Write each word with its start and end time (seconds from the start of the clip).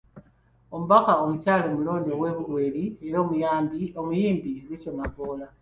Omubaka 0.75 1.11
omukyala 1.23 1.63
omulonde 1.71 2.09
owa 2.13 2.29
Bugweri 2.37 2.83
era 3.07 3.17
omuyimbi 4.01 4.51
Rachel 4.69 4.93
Magoola. 4.99 5.47